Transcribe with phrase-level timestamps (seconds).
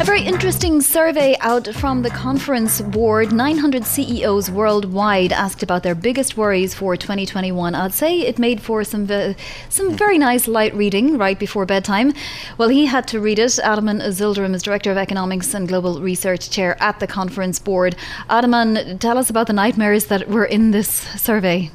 [0.00, 3.32] A very interesting survey out from the conference board.
[3.32, 7.74] 900 CEOs worldwide asked about their biggest worries for 2021.
[7.74, 9.34] I'd say it made for some ve-
[9.68, 12.12] some very nice light reading right before bedtime.
[12.58, 13.58] Well, he had to read it.
[13.58, 17.96] Ataman Yildirim is Director of Economics and Global Research Chair at the conference board.
[18.30, 20.88] Ataman, tell us about the nightmares that were in this
[21.20, 21.72] survey.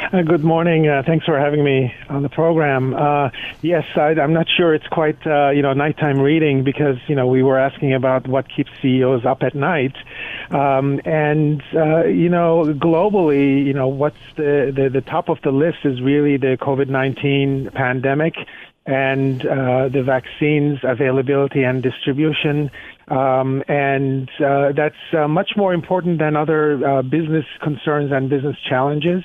[0.00, 0.88] Uh, good morning.
[0.88, 2.94] Uh, thanks for having me on the program.
[2.94, 3.30] Uh,
[3.62, 7.26] yes, I, am not sure it's quite uh, you know nighttime reading because you know
[7.26, 9.96] we were asking about what keeps CEOs up at night,
[10.50, 15.50] um, and uh, you know globally, you know what's the, the the top of the
[15.50, 18.34] list is really the COVID-19 pandemic
[18.88, 22.70] and uh, the vaccines availability and distribution.
[23.08, 28.56] Um, and uh, that's uh, much more important than other uh, business concerns and business
[28.66, 29.24] challenges.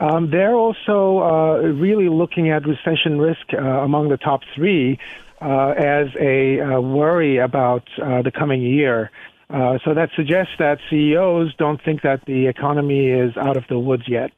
[0.00, 4.98] Um, they're also uh, really looking at recession risk uh, among the top three
[5.40, 9.12] as a worry about the coming year.
[9.48, 14.04] So that suggests that CEOs don't think that the economy is out of the woods
[14.08, 14.32] yet.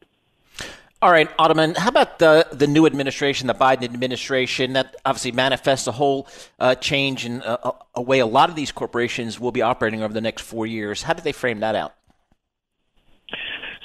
[1.01, 5.87] All right, Ataman, how about the, the new administration, the Biden administration, that obviously manifests
[5.87, 6.27] a whole
[6.59, 10.13] uh, change in a, a, way a lot of these corporations will be operating over
[10.13, 11.03] the next four years.
[11.03, 11.95] How did they frame that out?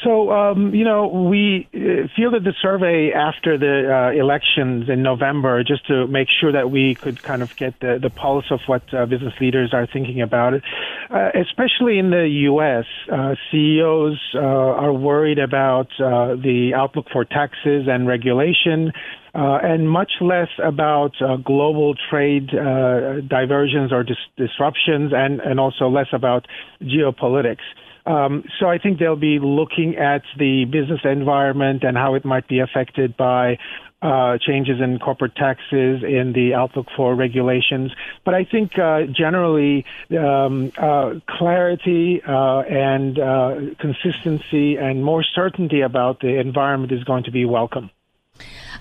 [0.03, 5.64] So, um, you know, we uh, fielded the survey after the uh, elections in November
[5.64, 8.84] just to make sure that we could kind of get the, the pulse of what
[8.94, 10.63] uh, business leaders are thinking about it.
[11.09, 17.88] Uh, especially in the U.S., uh, CEOs uh, are worried about the outlook for taxes
[17.88, 18.92] and regulation.
[19.34, 21.13] and much less about
[21.46, 26.47] global trade diversions or dis- disruptions, and, and also less about
[26.81, 27.63] geopolitics.
[28.06, 32.47] Um, so I think they'll be looking at the business environment and how it might
[32.47, 33.58] be affected by
[34.02, 37.92] uh, changes in corporate taxes, in the outlook for regulations.
[38.25, 45.81] But I think uh, generally um, uh, clarity uh, and uh, consistency and more certainty
[45.81, 47.90] about the environment is going to be welcome.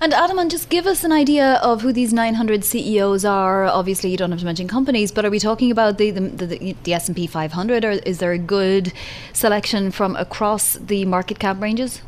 [0.00, 3.66] And Ataman, just give us an idea of who these 900 CEOs are.
[3.66, 6.76] Obviously, you don't have to mention companies, but are we talking about the the, the,
[6.82, 8.92] the S&P 500, or is there a good
[9.32, 12.02] selection from across the market cap ranges?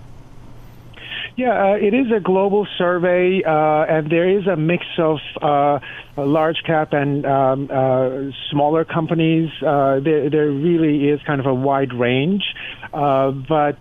[1.36, 5.80] Yeah, uh, it is a global survey, uh, and there is a mix of uh,
[6.16, 9.50] large cap and um, uh, smaller companies.
[9.60, 12.44] Uh, there, there, really is kind of a wide range,
[12.92, 13.78] uh, but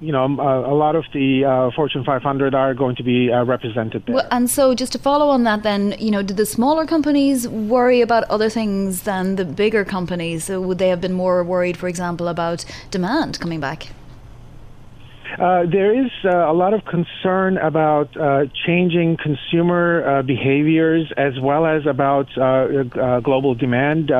[0.00, 4.14] you know, a lot of the Fortune 500 are going to be represented there.
[4.16, 7.46] Well, and so, just to follow on that, then, you know, did the smaller companies
[7.46, 10.44] worry about other things than the bigger companies?
[10.44, 13.88] So, would they have been more worried, for example, about demand coming back?
[15.38, 21.32] Uh, there is uh, a lot of concern about uh, changing consumer uh, behaviors as
[21.40, 24.10] well as about uh, global demand,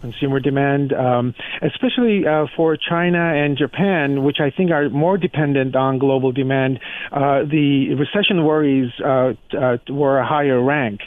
[0.00, 2.24] consumer demand, um, especially
[2.56, 6.80] for China and Japan, which I think are more dependent on global demand.
[7.10, 11.00] the recession worries were a higher rank.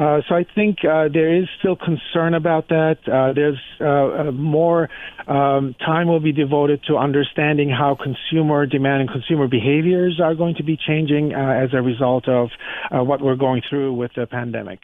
[0.00, 2.96] Uh, so I think uh, there is still concern about that.
[3.06, 4.88] Uh, there's uh, uh, more
[5.26, 10.54] um, time will be devoted to understanding how consumer demand and consumer behaviors are going
[10.54, 12.48] to be changing as a result of
[12.90, 14.78] what we're going through with the pandemic.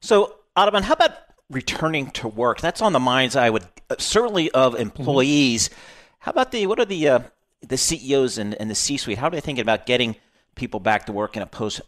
[0.00, 1.18] So, Ataman, how about
[1.50, 2.60] returning to work?
[2.60, 3.64] That's on the minds, I would
[3.98, 5.68] certainly of employees.
[5.68, 5.76] Mm-hmm.
[6.20, 7.24] How about the what are the
[7.62, 9.18] the CEOs and, and the C-suite?
[9.18, 10.14] How are they thinking about getting
[10.54, 11.80] people back to work in a post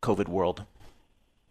[0.00, 0.62] COVID world?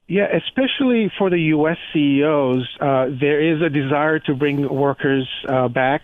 [0.09, 1.75] Yeah, especially for the U.S.
[1.91, 6.03] CEOs, uh, there is a desire to bring workers uh, back,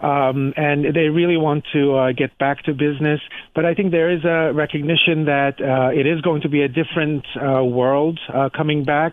[0.00, 3.20] um, and they really want to uh, get back to business.
[3.54, 6.68] But I think there is a recognition that uh, it is going to be a
[6.68, 9.12] different uh, world uh, coming back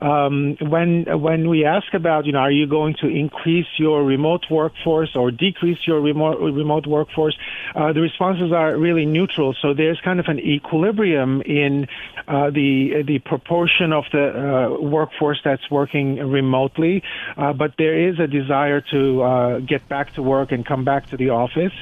[0.00, 4.46] um, when when we ask about, you know, are you going to increase your remote
[4.48, 7.36] workforce or decrease your remote remote workforce,
[7.74, 9.56] uh, the responses are really neutral.
[9.60, 11.88] So there's kind of an equilibrium in
[12.28, 17.02] uh, the the proportion of the uh, workforce that's working remotely,
[17.36, 21.08] uh, but there is a desire to uh, get back to work and come back
[21.10, 21.72] to the office.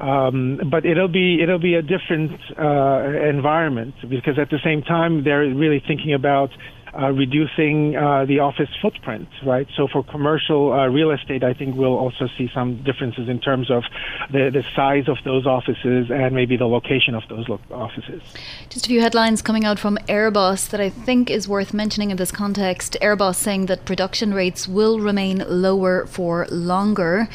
[0.00, 5.24] Um, but it'll be it'll be a different uh, environment because at the same time
[5.24, 6.50] they're really thinking about
[6.94, 9.66] uh, reducing uh, the office footprint, right?
[9.76, 13.70] So for commercial uh, real estate, I think we'll also see some differences in terms
[13.70, 13.84] of
[14.30, 18.22] the, the size of those offices and maybe the location of those lo- offices.
[18.68, 22.16] Just a few headlines coming out from Airbus that I think is worth mentioning in
[22.16, 22.96] this context.
[23.02, 27.28] Airbus saying that production rates will remain lower for longer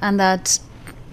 [0.00, 0.58] and that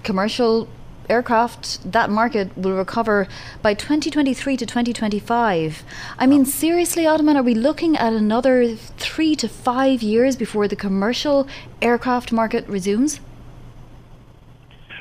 [0.04, 0.68] commercial
[1.10, 3.28] aircraft, that market will recover
[3.62, 5.84] by 2023 to 2025.
[6.18, 10.76] I mean, seriously, Ataman, are we looking at another three to five years before the
[10.76, 11.48] commercial
[11.82, 13.20] aircraft market resumes?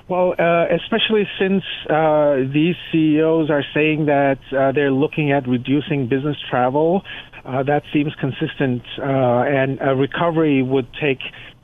[0.09, 6.09] Well, uh, especially since uh, these CEOs are saying that uh, they're looking at reducing
[6.09, 7.03] business travel,
[7.45, 11.21] uh, that seems consistent, uh, and a recovery would take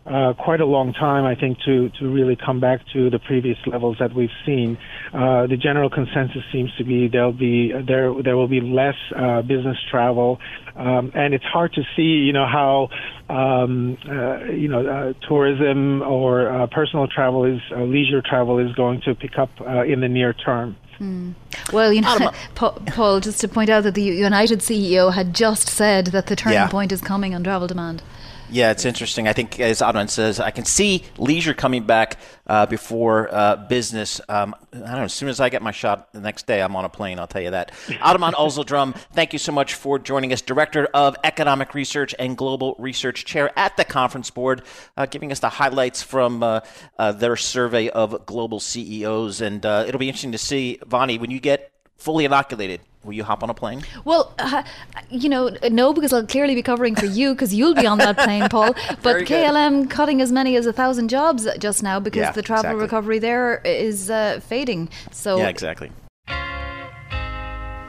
[0.07, 3.59] uh, quite a long time, I think, to, to really come back to the previous
[3.67, 4.79] levels that we've seen.
[5.13, 9.43] Uh, the general consensus seems to be there'll be there there will be less uh,
[9.43, 10.39] business travel,
[10.77, 12.89] um, and it's hard to see, you know, how
[13.29, 19.01] um, uh, you know uh, tourism or uh, personal travel is leisure travel is going
[19.03, 19.51] to pick up
[19.87, 20.77] in the near term.
[21.01, 21.35] Mm.
[21.73, 26.07] Well, you know, Paul, just to point out that the United CEO had just said
[26.07, 26.69] that the turning yeah.
[26.69, 28.03] point is coming on travel demand.
[28.51, 29.27] Yeah, it's interesting.
[29.27, 34.21] I think, as Adnan says, I can see leisure coming back uh, before uh, business.
[34.29, 35.03] Um, I don't know.
[35.03, 37.19] As soon as I get my shot the next day, I'm on a plane.
[37.19, 37.73] I'll tell you that.
[38.01, 42.77] Ataman Ozyildirim, thank you so much for joining us, Director of Economic Research and Global
[42.79, 44.63] Research Chair at the Conference Board,
[44.97, 46.61] uh, giving us the highlights from uh,
[46.99, 49.41] uh, their survey of global CEOs.
[49.41, 53.25] And uh, it'll be interesting to see, Vonnie, when you get fully inoculated Will you
[53.25, 53.83] hop on a plane?
[54.05, 54.65] Well, uh,
[55.11, 58.19] you know, no, because I'll clearly be covering for you because you'll be on that
[58.19, 58.75] plane, Paul.
[59.03, 62.71] But KLM cutting as many as a thousand jobs just now because yeah, the travel
[62.71, 62.83] exactly.
[62.83, 64.89] recovery there is uh, fading.
[65.13, 65.91] So yeah, exactly.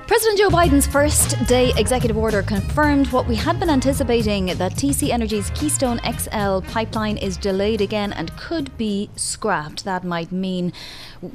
[0.07, 5.09] President Joe Biden's first day executive order confirmed what we had been anticipating that TC
[5.09, 9.83] Energy's Keystone XL pipeline is delayed again and could be scrapped.
[9.83, 10.71] That might mean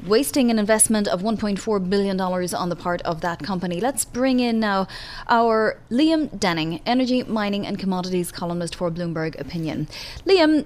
[0.07, 3.79] wasting an investment of $1.4 billion on the part of that company.
[3.79, 4.87] Let's bring in now
[5.27, 9.87] our Liam Denning, energy, mining, and commodities columnist for Bloomberg Opinion.
[10.25, 10.65] Liam,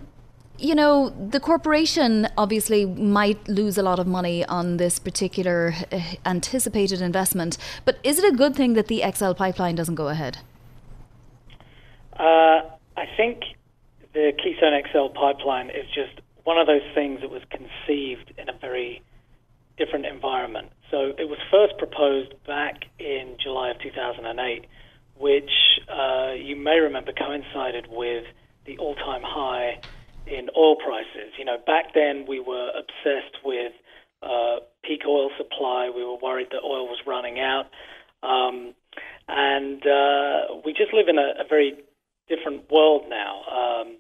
[0.60, 6.00] you know, the corporation obviously might lose a lot of money on this particular uh,
[6.26, 10.40] anticipated investment, but is it a good thing that the XL pipeline doesn't go ahead?
[12.14, 12.62] Uh,
[12.98, 13.44] I think
[14.14, 18.58] the Keystone XL pipeline is just one of those things that was conceived in a
[18.60, 19.04] very
[19.78, 20.72] different environment.
[20.90, 24.66] So it was first proposed back in July of 2008,
[25.18, 25.52] which
[25.88, 28.26] uh, you may remember coincided with
[28.66, 29.80] the all time high
[30.28, 31.34] in oil prices.
[31.38, 33.74] You know, back then we were obsessed with
[34.22, 35.92] uh, peak oil supply.
[35.94, 37.66] We were worried that oil was running out.
[38.24, 38.74] Um,
[39.28, 41.76] and uh, we just live in a, a very
[42.28, 43.44] different world now.
[43.46, 43.98] Um,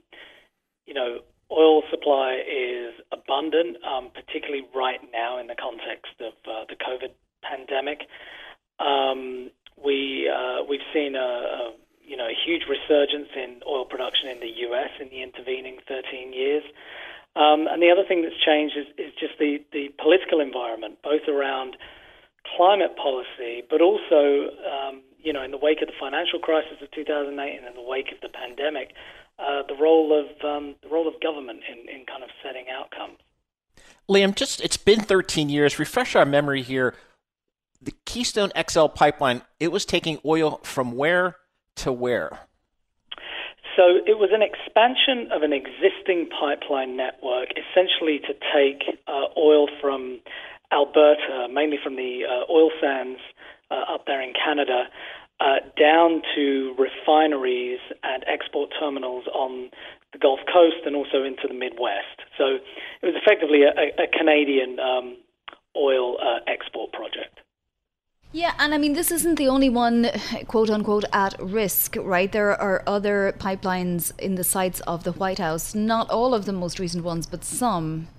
[0.85, 1.19] you know,
[1.51, 7.13] oil supply is abundant, um, particularly right now in the context of uh, the COVID
[7.43, 8.01] pandemic.
[8.79, 9.51] Um,
[9.83, 11.71] we uh, we've seen a, a
[12.07, 14.89] you know, a huge resurgence in oil production in the U.S.
[14.99, 16.63] in the intervening 13 years.
[17.35, 21.27] Um, and the other thing that's changed is, is just the, the political environment, both
[21.27, 21.77] around
[22.55, 26.89] climate policy, but also, um, you know, in the wake of the financial crisis of
[26.91, 28.95] 2008 and in the wake of the pandemic,
[29.37, 33.19] uh, the role of um, the role of government in, in kind of setting outcomes.
[34.09, 35.77] Liam, just it's been 13 years.
[35.77, 36.95] Refresh our memory here.
[37.81, 41.35] The Keystone XL pipeline, it was taking oil from where
[41.77, 42.39] to where?
[43.77, 49.67] So it was an expansion of an existing pipeline network, essentially to take uh, oil
[49.79, 50.19] from
[50.73, 53.19] Alberta, mainly from the uh, oil sands
[53.69, 54.89] uh, up there in Canada,
[55.39, 59.69] uh, down to refineries and export terminals on
[60.11, 62.25] the Gulf Coast and also into the Midwest.
[62.37, 62.57] So
[63.01, 65.17] it was effectively a, a Canadian um,
[65.77, 67.39] oil uh, export project.
[68.37, 70.11] Yeah, and I mean, this isn't the only one,
[70.47, 72.31] quote unquote, at risk, right?
[72.31, 76.53] There are other pipelines in the sights of the White House, not all of the
[76.53, 78.09] most recent ones, but some.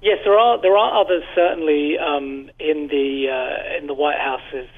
[0.00, 4.70] Yes, there are there are others certainly um, in the uh, in the White House's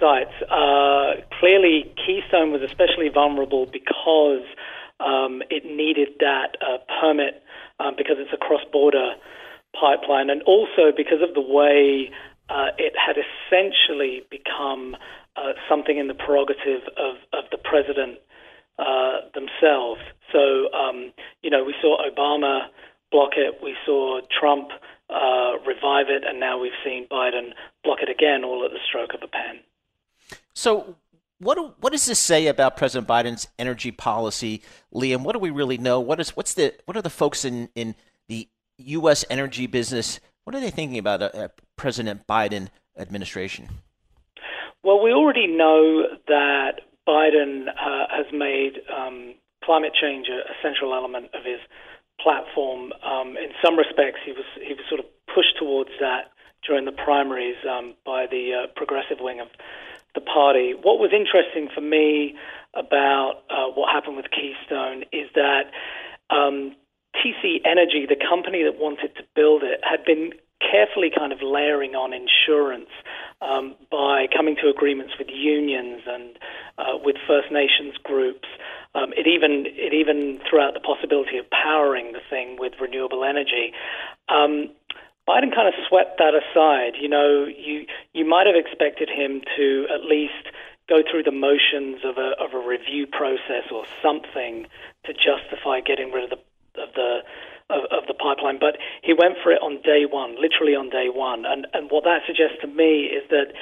[0.00, 0.34] sights.
[0.50, 4.42] Uh, clearly, Keystone was especially vulnerable because
[4.98, 7.40] um, it needed that uh, permit
[7.78, 9.14] um, because it's a cross-border
[9.80, 12.10] pipeline, and also because of the way
[12.52, 14.94] uh, it had essentially become
[15.36, 18.18] uh, something in the prerogative of, of the president
[18.78, 20.00] uh, themselves.
[20.30, 22.66] So, um, you know, we saw Obama
[23.10, 24.68] block it, we saw Trump
[25.08, 27.52] uh, revive it, and now we've seen Biden
[27.84, 29.60] block it again, all at the stroke of a pen.
[30.54, 30.96] So,
[31.38, 34.62] what what does this say about President Biden's energy policy,
[34.94, 35.22] Liam?
[35.22, 35.98] What do we really know?
[36.00, 37.94] What is what's the what are the folks in in
[38.28, 39.24] the U.S.
[39.28, 40.20] energy business?
[40.44, 41.50] What are they thinking about a
[41.82, 43.68] President Biden administration?
[44.84, 49.34] Well, we already know that Biden uh, has made um,
[49.64, 51.58] climate change a, central element of his
[52.20, 52.92] platform.
[53.02, 56.30] Um, in some respects, he was he was sort of pushed towards that
[56.64, 59.48] during the primaries um, by the uh, progressive wing of
[60.14, 60.74] the party.
[60.80, 62.36] What was interesting for me
[62.74, 65.74] about uh, what happened with Keystone is that
[66.30, 66.76] um,
[67.18, 70.30] TC Energy, the company that wanted to build it, had been
[70.70, 72.90] carefully kind of layering on insurance
[73.40, 76.38] um, by coming to agreements with unions and
[76.78, 78.48] uh, with First Nations groups.
[78.94, 83.24] Um, it even it even threw out the possibility of powering the thing with renewable
[83.24, 83.72] energy.
[84.28, 84.70] Um,
[85.28, 86.94] Biden kind of swept that aside.
[87.00, 90.50] You know, you you might have expected him to at least
[90.88, 94.66] go through the motions of a of a review process or something
[95.06, 97.18] to justify getting rid of the of the
[97.72, 101.08] of, of, the pipeline, but he went for it on day one, literally on day
[101.08, 101.44] one.
[101.46, 103.56] And, and what that suggests to me is that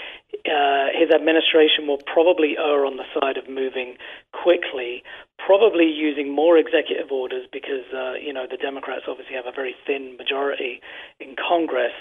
[0.44, 3.96] uh, his administration will probably err on the side of moving
[4.32, 5.02] quickly,
[5.38, 9.74] probably using more executive orders because, uh, you know, the Democrats obviously have a very
[9.86, 10.80] thin majority
[11.20, 11.94] in Congress.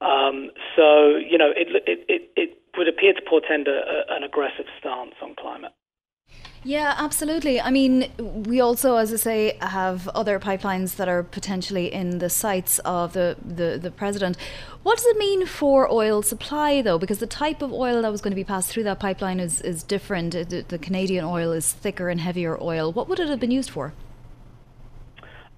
[0.00, 4.22] Um, so, you know, it, it, it, it would appear to portend a, a, an
[4.22, 5.72] aggressive stance on climate.
[6.66, 7.60] Yeah, absolutely.
[7.60, 12.28] I mean, we also, as I say, have other pipelines that are potentially in the
[12.28, 14.36] sights of the, the, the president.
[14.82, 16.98] What does it mean for oil supply, though?
[16.98, 19.60] Because the type of oil that was going to be passed through that pipeline is,
[19.60, 20.32] is different.
[20.32, 22.92] The, the Canadian oil is thicker and heavier oil.
[22.92, 23.92] What would it have been used for?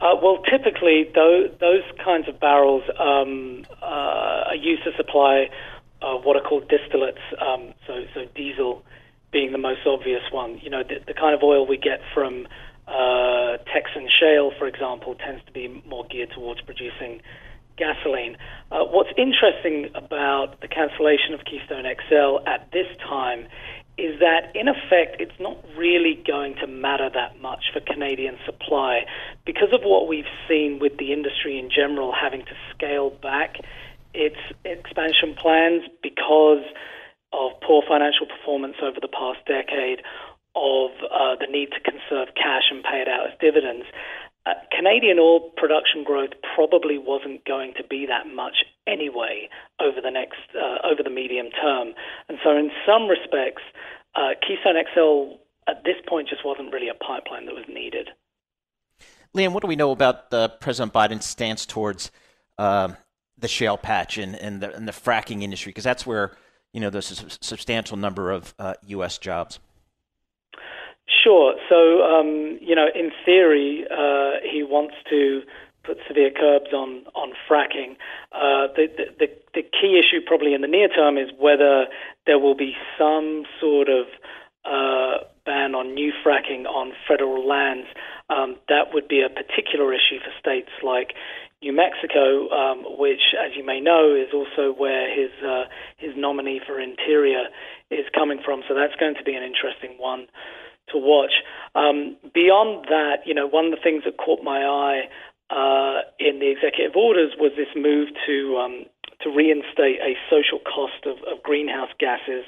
[0.03, 5.49] Uh, well, typically, those, those kinds of barrels um, uh, are used to supply
[6.03, 8.83] uh, what are called distillates, um, so, so diesel
[9.33, 10.59] being the most obvious one.
[10.63, 12.47] You know, the, the kind of oil we get from
[12.87, 17.21] uh, Texan shale, for example, tends to be more geared towards producing
[17.77, 18.37] gasoline.
[18.73, 23.47] Uh, what's interesting about the cancellation of Keystone XL at this time
[23.99, 29.05] is that, in effect, it's not really going to matter that much for Canadian supply
[29.45, 33.57] because of what we've seen with the industry in general having to scale back
[34.15, 36.63] its expansion plans because
[37.33, 40.03] of poor financial performance over the past decade,
[40.57, 43.87] of uh, the need to conserve cash and pay it out as dividends.
[44.47, 49.49] Uh, Canadian oil production growth probably wasn't going to be that much anyway
[49.81, 51.93] over the next uh, over the medium term,
[52.29, 53.63] and so in some respects,
[54.15, 55.37] uh, Keystone XL
[55.69, 58.09] at this point just wasn't really a pipeline that was needed.
[59.37, 62.11] Liam, what do we know about uh, President Biden's stance towards
[62.57, 62.89] uh,
[63.37, 65.71] the shale patch and, and, the, and the fracking industry?
[65.71, 66.33] Because that's where
[66.79, 69.19] you know, there's a substantial number of uh, U.S.
[69.19, 69.59] jobs?
[71.25, 71.57] Sure.
[71.69, 75.43] So, um, you know, in theory, uh, he wants to
[75.83, 77.97] put severe curbs on on fracking.
[78.31, 78.87] Uh, the,
[79.19, 81.87] the the key issue, probably in the near term, is whether
[82.27, 84.07] there will be some sort of
[84.65, 87.89] uh, ban on new fracking on federal lands.
[88.31, 91.15] Um, that would be a particular issue for states like
[91.63, 95.65] New Mexico, um, which, as you may know, is also where his uh,
[95.97, 97.51] his nominee for Interior
[97.91, 98.63] is coming from.
[98.69, 100.29] So that's going to be an interesting one
[100.93, 101.33] to watch.
[101.75, 105.09] Um, beyond that, you know, one of the things that caught my eye
[105.51, 108.85] uh, in the executive orders was this move to um,
[109.23, 112.47] to reinstate a social cost of, of greenhouse gases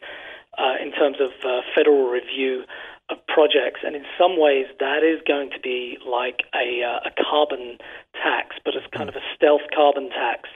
[0.59, 2.63] uh, in terms of uh, federal review
[3.11, 7.11] of projects, and in some ways that is going to be like a, uh, a
[7.23, 7.79] carbon
[8.15, 10.49] tax, but as kind of a stealth carbon tax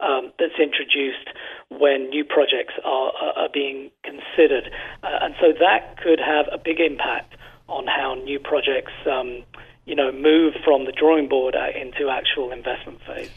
[0.00, 1.28] um, that's introduced
[1.68, 4.70] when new projects are, are being considered,
[5.02, 7.36] uh, and so that could have a big impact
[7.68, 9.42] on how new projects, um,
[9.86, 13.30] you know, move from the drawing board uh, into actual investment phase.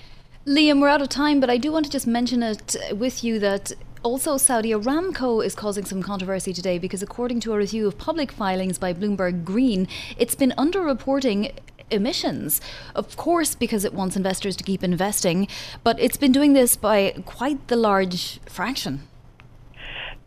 [0.45, 3.39] Liam, we're out of time, but I do want to just mention it with you
[3.39, 3.71] that
[4.03, 8.33] Also, Saudi Aramco is causing some controversy today because, according to a review of public
[8.33, 11.53] filings by Bloomberg Green, it's been underreporting
[11.89, 12.59] emissions.
[12.95, 15.47] Of course, because it wants investors to keep investing,
[15.85, 19.07] but it's been doing this by quite the large fraction.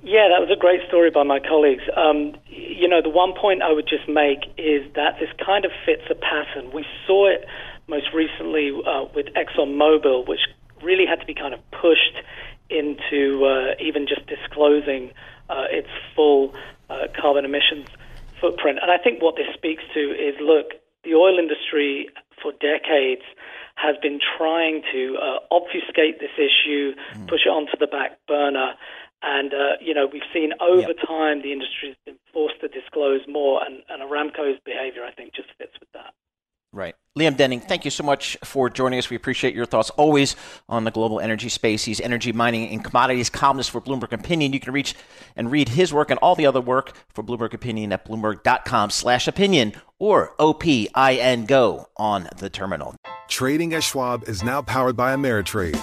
[0.02, 1.82] Yeah, that was a great story by my colleagues.
[1.94, 5.70] Um, you know, the one point I would just make is that this kind of
[5.84, 6.70] fits a pattern.
[6.72, 7.44] We saw it
[7.88, 10.40] most recently uh, with ExxonMobil, which
[10.82, 12.16] really had to be kind of pushed
[12.70, 15.12] into uh, even just disclosing
[15.48, 16.54] uh, its full
[16.90, 17.88] uh, carbon emissions
[18.40, 18.78] footprint.
[18.82, 22.08] And I think what this speaks to is look, the oil industry
[22.42, 23.22] for decades
[23.76, 27.28] has been trying to uh, obfuscate this issue, mm.
[27.28, 28.74] push it onto the back burner.
[29.22, 31.06] And, uh, you know, we've seen over yep.
[31.06, 35.34] time the industry has been forced to disclose more, and, and Aramco's behavior, I think,
[35.34, 36.12] just fits with that.
[36.76, 36.94] Right.
[37.18, 39.08] Liam Denning, thank you so much for joining us.
[39.08, 40.36] We appreciate your thoughts always
[40.68, 41.84] on the global energy space.
[41.84, 44.52] He's energy mining and commodities columnist for Bloomberg Opinion.
[44.52, 44.94] You can reach
[45.36, 49.26] and read his work and all the other work for Bloomberg Opinion at bloomberg.com slash
[49.26, 52.94] opinion or OPIN Go on the terminal.
[53.28, 55.82] Trading at Schwab is now powered by Ameritrade,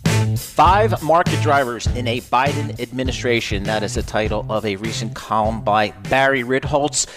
[0.37, 3.63] Five market drivers in a Biden administration.
[3.63, 7.07] That is the title of a recent column by Barry Ritholtz.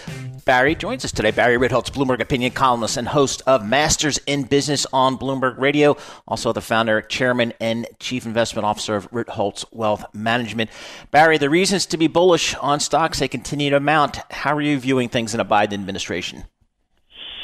[0.44, 1.30] Barry joins us today.
[1.30, 5.96] Barry Ritholtz, Bloomberg opinion columnist and host of Masters in Business on Bloomberg Radio.
[6.28, 10.70] Also the founder, chairman, and chief investment officer of Ritholtz Wealth Management.
[11.10, 14.18] Barry, the reasons to be bullish on stocks they continue to mount.
[14.30, 16.44] How are you viewing things in a Biden administration?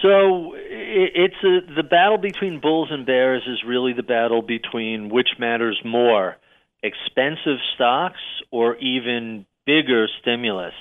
[0.03, 0.55] So
[0.91, 5.81] it's a, the battle between bulls and bears is really the battle between which matters
[5.85, 6.37] more,
[6.83, 10.75] expensive stocks or even bigger stimulus.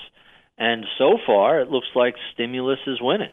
[0.58, 3.32] And so far, it looks like stimulus is winning.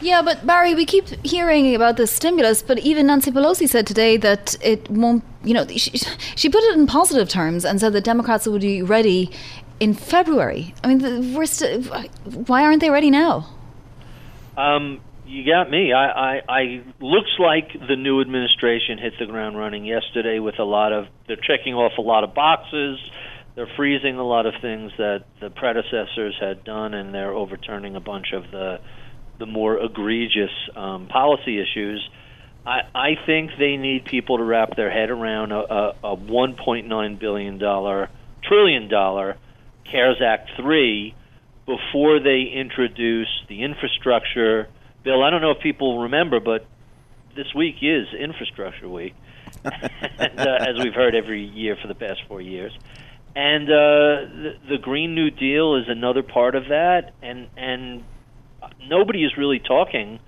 [0.00, 4.16] Yeah, but Barry, we keep hearing about the stimulus, but even Nancy Pelosi said today
[4.18, 5.98] that it won't, you know, she,
[6.34, 9.30] she put it in positive terms and said that Democrats would be ready
[9.80, 10.74] in February.
[10.82, 11.86] I mean, we're st-
[12.48, 13.48] why aren't they ready now?
[14.56, 15.92] Um, you got me.
[15.92, 20.64] I, I, I looks like the new administration hit the ground running yesterday with a
[20.64, 22.98] lot of they're checking off a lot of boxes
[23.54, 28.00] they're freezing a lot of things that the predecessors had done, and they're overturning a
[28.00, 28.80] bunch of the
[29.38, 32.08] the more egregious um, policy issues.
[32.64, 37.18] I, I think they need people to wrap their head around a, a, a 1.9
[37.18, 38.10] billion dollar
[38.42, 39.36] trillion dollar
[39.90, 41.14] CARES Act three
[41.66, 44.68] before they introduce the infrastructure
[45.02, 45.22] bill.
[45.22, 46.66] I don't know if people remember, but
[47.36, 49.14] this week is Infrastructure Week,
[49.64, 52.72] and, uh, as we've heard every year for the past four years.
[53.36, 58.04] And uh, the, the Green New Deal is another part of that, and and
[58.88, 60.20] nobody is really talking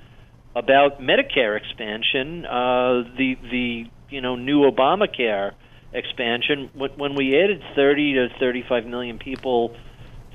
[0.56, 2.44] about Medicare expansion.
[2.44, 5.52] Uh, the the you know new Obamacare
[5.92, 6.70] expansion.
[6.74, 9.76] When we added 30 to 35 million people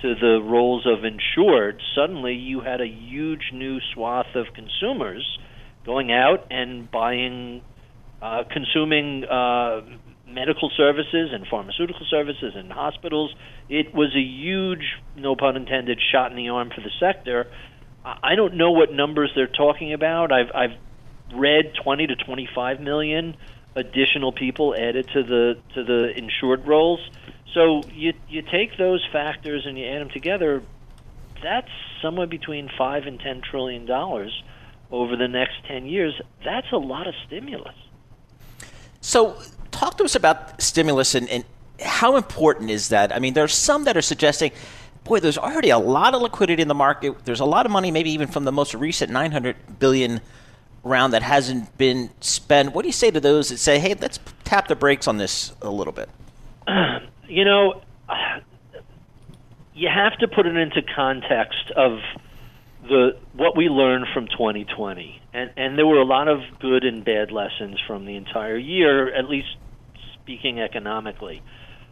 [0.01, 5.39] to the rolls of insured, suddenly you had a huge new swath of consumers
[5.85, 7.61] going out and buying,
[8.21, 9.81] uh, consuming uh,
[10.27, 13.33] medical services and pharmaceutical services and hospitals.
[13.69, 14.83] It was a huge,
[15.15, 17.47] no pun intended, shot in the arm for the sector.
[18.03, 20.31] I don't know what numbers they're talking about.
[20.31, 20.77] I've I've
[21.35, 23.37] read 20 to 25 million
[23.75, 26.99] additional people added to the to the insured rolls.
[27.53, 30.63] So you you take those factors and you add them together.
[31.41, 31.69] That's
[32.01, 34.43] somewhere between five and ten trillion dollars
[34.91, 36.19] over the next 10 years.
[36.43, 37.75] That's a lot of stimulus.
[38.99, 39.37] So
[39.71, 41.45] talk to us about stimulus and, and
[41.81, 43.15] how important is that?
[43.15, 44.51] I mean, there are some that are suggesting,
[45.03, 47.25] boy, there's already a lot of liquidity in the market.
[47.25, 50.21] There's a lot of money, maybe even from the most recent 900 billion
[50.83, 52.73] round that hasn't been spent.
[52.73, 55.53] What do you say to those that say, hey, let's tap the brakes on this
[55.61, 56.09] a little bit?
[57.31, 57.81] You know,
[59.73, 61.99] you have to put it into context of
[62.83, 67.05] the what we learned from 2020, and and there were a lot of good and
[67.05, 69.55] bad lessons from the entire year, at least
[70.13, 71.41] speaking economically.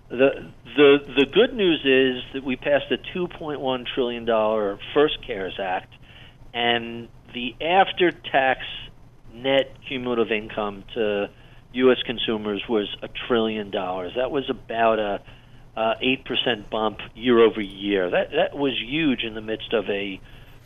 [0.09, 5.59] The the the good news is that we passed a 2.1 trillion dollar first CARES
[5.59, 5.93] Act,
[6.53, 8.61] and the after-tax
[9.33, 11.29] net cumulative income to
[11.73, 11.97] U.S.
[12.05, 14.13] consumers was a trillion dollars.
[14.15, 15.21] That was about a
[15.77, 18.09] uh, eight percent bump year over year.
[18.09, 20.19] That that was huge in the midst of a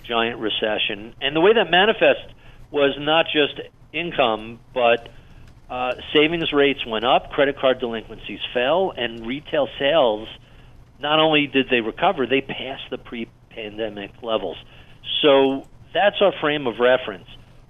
[0.08, 1.14] giant recession.
[1.22, 2.34] And the way that manifest
[2.72, 3.60] was not just
[3.92, 5.10] income, but
[5.70, 10.28] uh, savings rates went up, credit card delinquencies fell, and retail sales
[11.00, 14.58] not only did they recover, they passed the pre-pandemic levels.
[15.22, 17.28] So that's our frame of reference.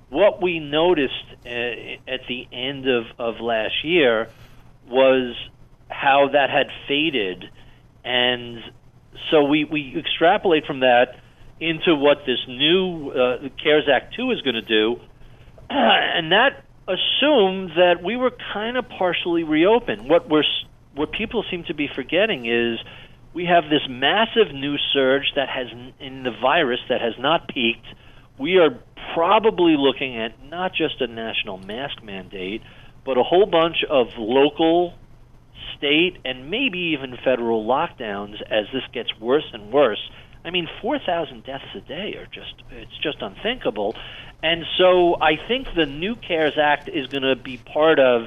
[0.09, 4.29] What we noticed uh, at the end of, of last year
[4.87, 5.35] was
[5.89, 7.45] how that had faded,
[8.03, 8.59] and
[9.31, 11.19] so we, we extrapolate from that
[11.59, 14.99] into what this new uh, CARES Act 2 is going to do,
[15.69, 20.09] and that assumed that we were kind of partially reopened.
[20.09, 20.43] What we're
[20.95, 22.79] what people seem to be forgetting is
[23.33, 25.67] we have this massive new surge that has
[25.99, 27.85] in the virus that has not peaked.
[28.37, 28.79] We are
[29.13, 32.61] probably looking at not just a national mask mandate,
[33.05, 34.93] but a whole bunch of local,
[35.77, 40.09] state, and maybe even federal lockdowns as this gets worse and worse.
[40.45, 43.95] I mean, 4,000 deaths a day are just, it's just unthinkable.
[44.41, 48.23] And so I think the new CARES Act is going to be part of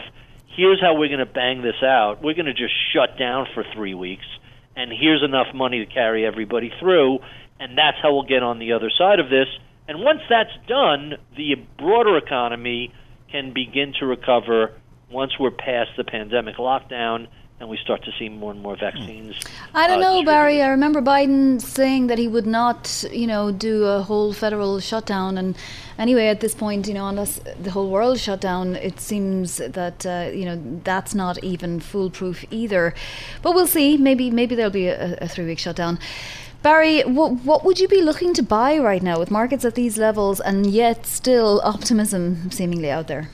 [0.57, 2.23] here's how we're going to bang this out.
[2.23, 4.25] We're going to just shut down for three weeks,
[4.75, 7.19] and here's enough money to carry everybody through,
[7.61, 9.47] and that's how we'll get on the other side of this.
[9.88, 12.92] And once that's done, the broader economy
[13.31, 14.72] can begin to recover
[15.11, 19.35] once we're past the pandemic lockdown and we start to see more and more vaccines.
[19.72, 20.61] I don't uh, know, Barry.
[20.61, 25.38] I remember Biden saying that he would not, you know, do a whole federal shutdown.
[25.38, 25.57] And
[25.99, 30.05] anyway, at this point, you know, unless the whole world shut down, it seems that
[30.05, 32.94] uh, you know that's not even foolproof either.
[33.40, 33.96] But we'll see.
[33.96, 35.99] Maybe maybe there'll be a, a three-week shutdown.
[36.66, 39.98] Barry, what, what would you be looking to buy right now with markets at these
[39.98, 43.29] levels and yet still optimism seemingly out there?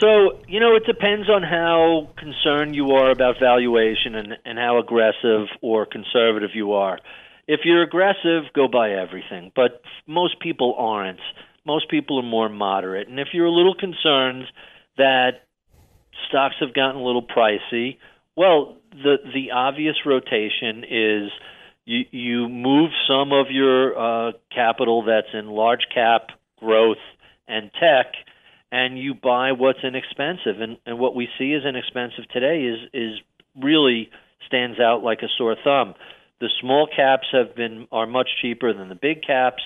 [0.00, 4.78] So, you know, it depends on how concerned you are about valuation and, and how
[4.78, 6.98] aggressive or conservative you are.
[7.46, 9.52] If you're aggressive, go buy everything.
[9.54, 11.20] But most people aren't.
[11.66, 13.06] Most people are more moderate.
[13.06, 14.44] And if you're a little concerned
[14.96, 15.42] that
[16.30, 17.98] stocks have gotten a little pricey,
[18.34, 21.30] well, the the obvious rotation is
[21.90, 26.28] you you move some of your uh, capital that's in large cap
[26.60, 27.02] growth
[27.48, 28.12] and tech
[28.70, 30.60] and you buy what's inexpensive.
[30.60, 33.20] And, and what we see as inexpensive today is is
[33.60, 34.10] really
[34.46, 35.94] stands out like a sore thumb.
[36.40, 39.62] The small caps have been are much cheaper than the big caps.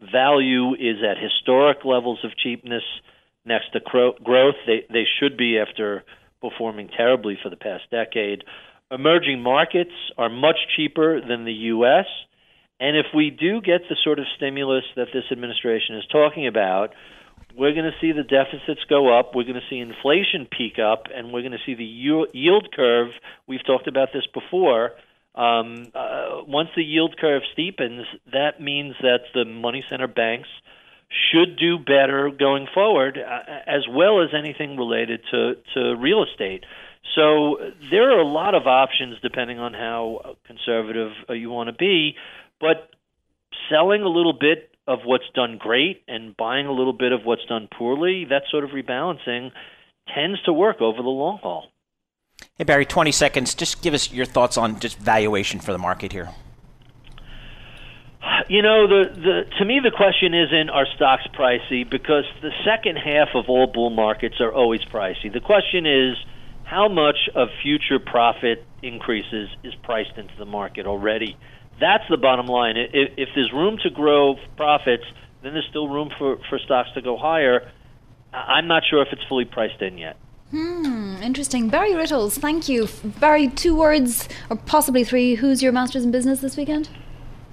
[0.00, 2.84] Value is at historic levels of cheapness
[3.44, 3.80] next to
[4.24, 4.56] growth.
[4.66, 6.04] They they should be after
[6.40, 8.44] performing terribly for the past decade.
[8.90, 12.06] Emerging markets are much cheaper than the U.S.
[12.78, 16.90] And if we do get the sort of stimulus that this administration is talking about,
[17.56, 19.34] we're going to see the deficits go up.
[19.34, 23.08] We're going to see inflation peak up, and we're going to see the yield curve.
[23.48, 24.92] We've talked about this before.
[25.34, 30.48] Um, uh, once the yield curve steepens, that means that the money center banks
[31.30, 36.64] should do better going forward, uh, as well as anything related to, to real estate.
[37.14, 37.58] So
[37.90, 42.14] there are a lot of options depending on how conservative uh, you want to be,
[42.60, 42.90] but
[43.70, 47.44] selling a little bit of what's done great and buying a little bit of what's
[47.46, 49.50] done poorly, that sort of rebalancing
[50.14, 51.66] tends to work over the long haul.
[52.56, 53.54] Hey, Barry, 20 seconds.
[53.54, 56.28] Just give us your thoughts on just valuation for the market here.
[58.48, 62.96] You know, the, the to me the question isn't are stocks pricey because the second
[62.96, 65.32] half of all bull markets are always pricey.
[65.32, 66.16] The question is
[66.66, 71.36] how much of future profit increases is priced into the market already.
[71.80, 72.76] That's the bottom line.
[72.76, 75.04] If, if there's room to grow profits,
[75.42, 77.70] then there's still room for, for stocks to go higher.
[78.32, 80.16] I'm not sure if it's fully priced in yet.
[80.50, 81.68] Hmm, interesting.
[81.68, 82.88] Barry Ritholtz, thank you.
[83.20, 85.36] Barry, two words, or possibly three.
[85.36, 86.88] Who's your masters in business this weekend?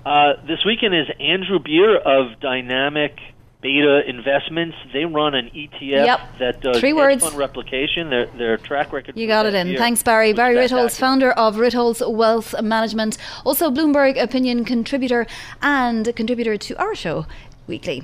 [0.05, 3.17] Uh, this weekend is Andrew Beer of Dynamic
[3.63, 4.75] Beta Investments.
[4.91, 6.19] They run an ETF yep.
[6.37, 7.23] that does Three words.
[7.23, 8.09] fund replication.
[8.09, 9.17] Their, their track record.
[9.17, 9.75] You got it in.
[9.77, 10.33] Thanks, Barry.
[10.33, 15.25] Barry Ritholtz, founder of Ritholtz Wealth Management, also Bloomberg Opinion contributor
[15.61, 17.25] and contributor to our show
[17.65, 18.03] weekly.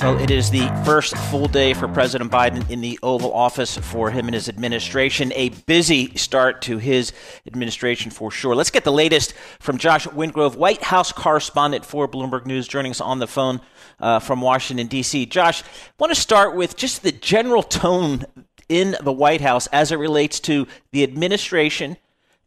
[0.00, 4.10] Well, it is the first full day for President Biden in the Oval Office for
[4.10, 5.32] him and his administration.
[5.34, 7.14] A busy start to his
[7.46, 8.54] administration for sure.
[8.54, 13.00] Let's get the latest from Josh Wingrove, White House correspondent for Bloomberg News, joining us
[13.00, 13.62] on the phone
[13.98, 15.24] uh, from Washington, D.C.
[15.24, 15.66] Josh, I
[15.98, 18.26] want to start with just the general tone
[18.68, 21.96] in the White House as it relates to the administration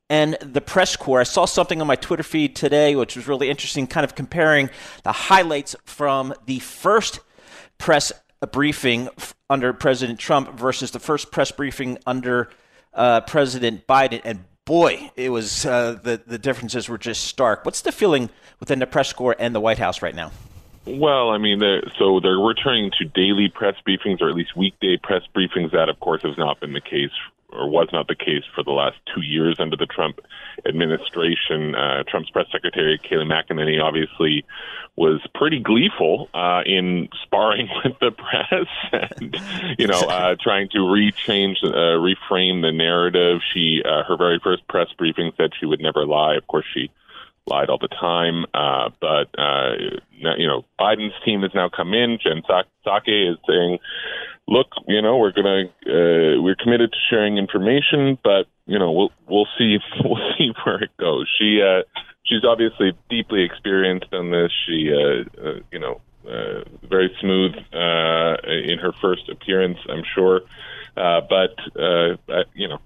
[0.07, 1.21] and the press corps.
[1.21, 4.69] I saw something on my Twitter feed today, which was really interesting, kind of comparing
[5.03, 7.21] the highlights from the first
[7.79, 8.11] press
[8.51, 9.09] briefing
[9.49, 12.49] under President Trump versus the first press briefing under
[12.93, 14.21] uh, President Biden.
[14.23, 17.65] And boy, it was uh, the the differences were just stark.
[17.65, 20.31] What's the feeling within the press corps and the White House right now?
[20.85, 24.97] Well, I mean, they're, so they're returning to daily press briefings, or at least weekday
[25.01, 25.71] press briefings.
[25.71, 27.11] That, of course, has not been the case
[27.51, 30.19] or was not the case for the last two years under the Trump
[30.65, 31.75] administration.
[31.75, 34.45] Uh, Trump's press secretary, Kayleigh McEnany, obviously
[34.95, 38.67] was pretty gleeful uh, in sparring with the press
[39.17, 39.37] and,
[39.77, 43.39] you know, uh, trying to rechange, uh, reframe the narrative.
[43.53, 46.35] She, uh, her very first press briefing said she would never lie.
[46.35, 46.91] Of course, she
[47.47, 48.45] lied all the time.
[48.53, 49.75] Uh, but, uh,
[50.11, 52.19] you know, Biden's team has now come in.
[52.21, 53.79] Jen Psaki is saying,
[54.49, 59.11] look, you know, we're gonna uh, we're committed to sharing information, but you know, we'll
[59.27, 61.29] we'll see we'll see where it goes.
[61.39, 61.83] She uh,
[62.23, 64.51] she's obviously deeply experienced on this.
[64.65, 70.41] She uh, uh, you know uh, very smooth uh, in her first appearance, I'm sure,
[70.97, 72.79] uh, but uh, you know,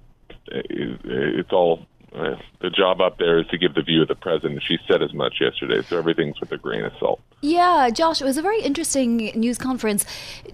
[0.47, 4.15] it, it's all uh, the job up there is to give the view of the
[4.15, 4.61] president.
[4.63, 7.19] She said as much yesterday, so everything's with a grain of salt.
[7.41, 10.05] Yeah, Josh, it was a very interesting news conference.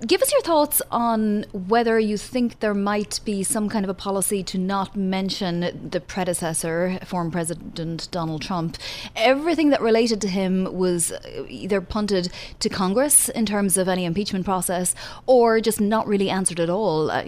[0.07, 3.93] Give us your thoughts on whether you think there might be some kind of a
[3.93, 8.77] policy to not mention the predecessor, former President Donald Trump.
[9.15, 11.13] Everything that related to him was
[11.47, 14.95] either punted to Congress in terms of any impeachment process
[15.27, 17.11] or just not really answered at all.
[17.11, 17.23] Uh,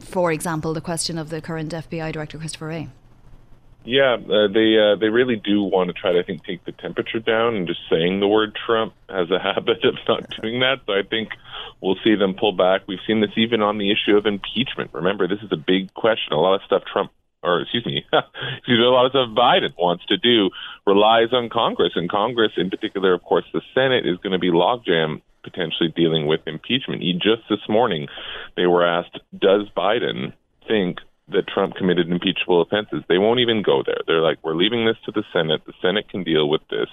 [0.00, 2.88] for example, the question of the current FBI Director, Christopher Wray.
[3.84, 6.72] Yeah, uh, they uh, they really do want to try to I think take the
[6.72, 10.80] temperature down, and just saying the word Trump has a habit of not doing that.
[10.86, 11.30] So I think
[11.82, 12.82] we'll see them pull back.
[12.88, 14.90] We've seen this even on the issue of impeachment.
[14.94, 16.32] Remember, this is a big question.
[16.32, 18.04] A lot of stuff Trump or excuse me,
[18.58, 20.48] excuse me, a lot of stuff Biden wants to do
[20.86, 24.50] relies on Congress, and Congress, in particular, of course, the Senate is going to be
[24.50, 27.02] logjam potentially dealing with impeachment.
[27.16, 28.08] Just this morning,
[28.56, 30.32] they were asked, "Does Biden
[30.66, 33.02] think that Trump committed impeachable offenses.
[33.08, 34.00] They won't even go there.
[34.06, 35.62] They're like, we're leaving this to the Senate.
[35.66, 36.88] The Senate can deal with this.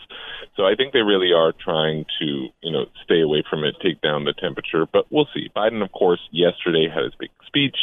[0.55, 2.25] So I think they really are trying to,
[2.61, 4.85] you know, stay away from it, take down the temperature.
[4.91, 5.49] But we'll see.
[5.55, 7.75] Biden, of course, yesterday had his big speech,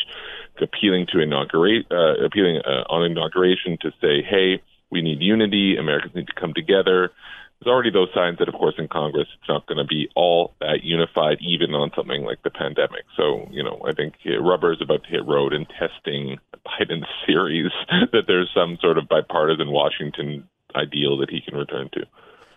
[0.61, 5.77] appealing to inaugurate, uh, appealing uh, on inauguration to say, hey, we need unity.
[5.77, 7.11] Americans need to come together
[7.61, 10.55] there's already those signs that, of course, in Congress, it's not going to be all
[10.61, 13.05] that unified, even on something like the pandemic.
[13.17, 17.73] So, you know, I think rubber is about to hit road in testing Biden's series
[18.13, 22.05] that there's some sort of bipartisan Washington ideal that he can return to.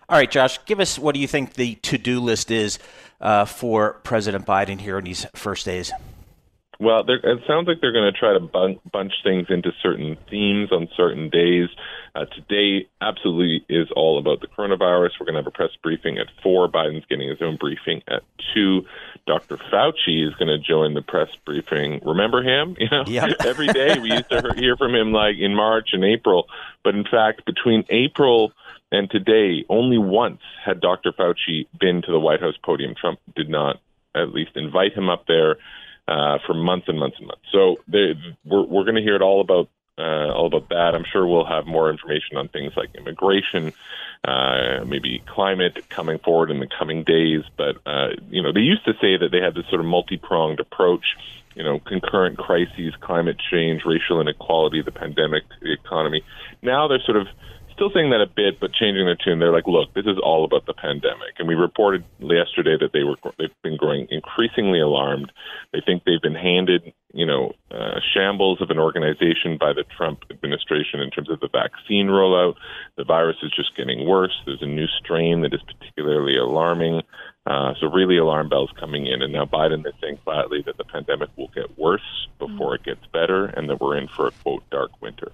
[0.09, 2.77] All right, Josh, give us what do you think the to do list is
[3.21, 5.91] uh, for President Biden here in these first days?
[6.81, 10.71] Well, it sounds like they're going to try to bun- bunch things into certain themes
[10.71, 11.69] on certain days.
[12.13, 15.11] Uh, today, absolutely is all about the coronavirus.
[15.19, 16.67] We're going to have a press briefing at four.
[16.69, 18.85] Biden's getting his own briefing at two.
[19.25, 19.57] Dr.
[19.57, 22.01] Fauci is going to join the press briefing.
[22.03, 22.75] Remember him?
[22.81, 23.35] You know, yep.
[23.45, 26.47] every day we used to hear from him like in March and April.
[26.83, 28.53] But in fact, between April
[28.91, 31.11] and today, only once had Dr.
[31.11, 32.95] Fauci been to the White House podium.
[32.99, 33.79] Trump did not
[34.15, 35.57] at least invite him up there
[36.07, 37.43] uh, for months and months and months.
[37.51, 40.95] So they, we're, we're going to hear it all about uh, all about that.
[40.95, 43.73] I'm sure we'll have more information on things like immigration,
[44.23, 47.43] uh, maybe climate coming forward in the coming days.
[47.57, 50.59] But uh, you know, they used to say that they had this sort of multi-pronged
[50.59, 51.17] approach.
[51.55, 56.23] You know, concurrent crises, climate change, racial inequality, the pandemic, the economy.
[56.61, 57.27] Now they're sort of
[57.81, 59.39] still saying that a bit, but changing their tune.
[59.39, 61.33] They're like, look, this is all about the pandemic.
[61.39, 65.31] And we reported yesterday that they were they've been growing increasingly alarmed.
[65.73, 70.19] They think they've been handed, you know, uh, shambles of an organization by the Trump
[70.29, 72.53] administration in terms of the vaccine rollout.
[72.97, 74.37] The virus is just getting worse.
[74.45, 77.01] There's a new strain that is particularly alarming.
[77.47, 79.21] Uh, so really alarm bells coming in.
[79.23, 83.03] And now Biden is saying flatly that the pandemic will get worse before it gets
[83.07, 85.31] better and that we're in for a, quote, dark winter.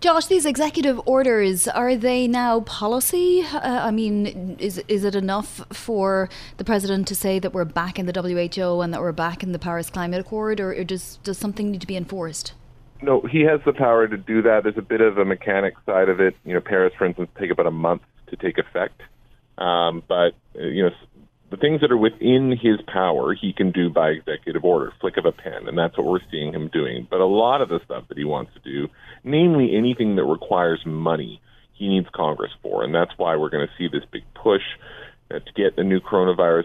[0.00, 3.42] Josh, these executive orders, are they now policy?
[3.42, 7.98] Uh, I mean, is, is it enough for the president to say that we're back
[7.98, 11.18] in the WHO and that we're back in the Paris Climate Accord, or, or does,
[11.24, 12.52] does something need to be enforced?
[13.00, 14.64] No, he has the power to do that.
[14.64, 16.36] There's a bit of a mechanic side of it.
[16.44, 19.00] You know, Paris, for instance, take about a month to take effect.
[19.56, 20.90] Um, but, uh, you know,
[21.50, 25.24] the things that are within his power, he can do by executive order, flick of
[25.24, 27.06] a pen, and that's what we're seeing him doing.
[27.10, 28.88] But a lot of the stuff that he wants to do,
[29.24, 31.40] namely anything that requires money,
[31.72, 34.62] he needs Congress for, and that's why we're going to see this big push
[35.30, 36.64] to get the new coronavirus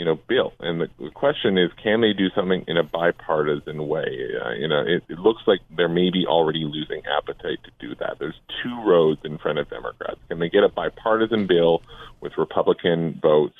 [0.00, 0.54] you know, bill.
[0.60, 4.30] And the, the question is, can they do something in a bipartisan way?
[4.42, 8.16] Uh, you know, it, it looks like they're maybe already losing appetite to do that.
[8.18, 10.18] There's two roads in front of Democrats.
[10.28, 11.82] Can they get a bipartisan bill
[12.22, 13.56] with Republican votes?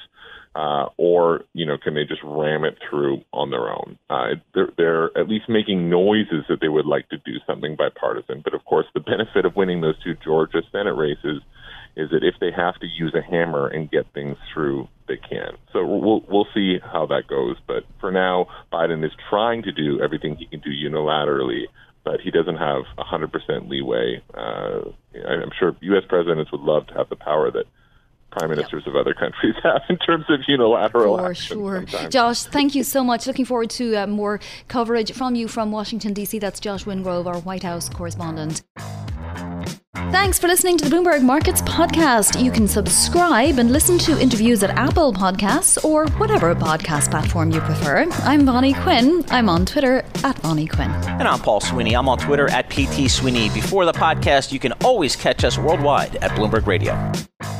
[0.54, 3.96] Uh, or you know, can they just ram it through on their own?
[4.08, 8.40] Uh, they're, they're at least making noises that they would like to do something bipartisan.
[8.42, 11.42] But of course, the benefit of winning those two Georgia Senate races
[11.96, 15.56] is that if they have to use a hammer and get things through, they can.
[15.72, 17.56] So we'll we'll see how that goes.
[17.66, 21.64] But for now, Biden is trying to do everything he can do unilaterally,
[22.04, 24.22] but he doesn't have 100% leeway.
[24.34, 24.90] Uh,
[25.28, 26.04] I'm sure U.S.
[26.08, 27.64] presidents would love to have the power that
[28.30, 31.56] prime ministers of other countries have in terms of unilateral For action.
[31.58, 31.84] sure.
[31.88, 32.12] sometimes.
[32.12, 33.26] Josh, thank you so much.
[33.26, 36.38] Looking forward to uh, more coverage from you from Washington, D.C.
[36.38, 38.62] That's Josh Wingrove, our White House correspondent.
[40.12, 42.42] Thanks for listening to the Bloomberg Markets podcast.
[42.42, 47.60] You can subscribe and listen to interviews at Apple Podcasts or whatever podcast platform you
[47.60, 48.06] prefer.
[48.22, 49.24] I'm Vonnie Quinn.
[49.30, 50.90] I'm on Twitter at Vonnie Quinn.
[50.90, 51.94] And I'm Paul Sweeney.
[51.94, 53.50] I'm on Twitter at PT Sweeney.
[53.50, 57.59] Before the podcast, you can always catch us worldwide at Bloomberg Radio.